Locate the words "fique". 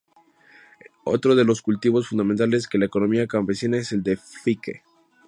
4.17-4.81